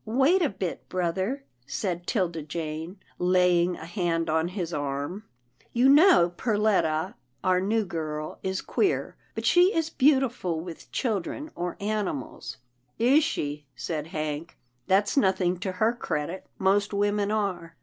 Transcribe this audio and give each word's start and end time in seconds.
"Wait 0.03 0.41
a 0.41 0.49
bit, 0.49 0.89
brother," 0.89 1.43
said 1.67 2.07
'Tilda 2.07 2.41
Jane, 2.41 2.97
laying 3.19 3.75
a 3.77 3.85
hand 3.85 4.31
on 4.31 4.47
his 4.47 4.73
arm." 4.73 5.25
You 5.73 5.89
know 5.89 6.33
Perletta, 6.35 7.13
our 7.43 7.61
new 7.61 7.85
girl, 7.85 8.39
is 8.41 8.61
queer, 8.63 9.15
but 9.35 9.45
she 9.45 9.71
is 9.75 9.91
beautiful 9.91 10.59
with 10.59 10.91
children 10.91 11.51
or 11.53 11.77
animals." 11.79 12.57
216 12.97 12.97
'TILDA 13.03 13.03
JANE'S 13.03 13.05
ORPHANS 13.05 13.17
"Is 13.17 13.23
she?" 13.79 13.93
said 13.93 14.07
Hank, 14.07 14.57
"that's 14.87 15.15
nothing 15.15 15.59
to 15.59 15.73
her 15.73 15.93
credit, 15.93 16.47
most 16.57 16.95
women 16.95 17.29
are." 17.29 17.75